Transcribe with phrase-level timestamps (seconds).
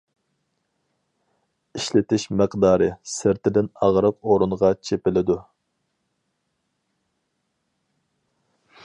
[1.79, 5.37] ئىشلىتىش مىقدارى: سىرتىدىن ئاغرىق ئورۇنغا چېپىلىدۇ.